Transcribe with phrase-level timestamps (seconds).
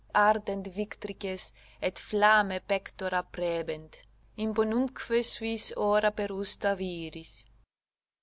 [0.15, 4.01] Ardent victrices, et flammae pectora praebent,
[4.39, 7.43] Imponuntque suis ora perusta viris."